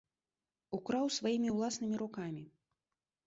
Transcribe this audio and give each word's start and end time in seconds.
Украў 0.77 1.05
сваімі 1.17 1.49
ўласнымі 1.57 1.95
рукамі. 2.05 2.43